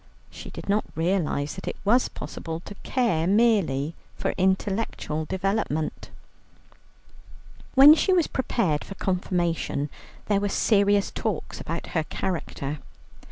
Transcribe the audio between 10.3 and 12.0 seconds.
were serious talks about